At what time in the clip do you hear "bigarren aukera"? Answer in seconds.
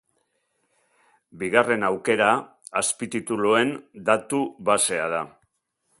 1.43-2.31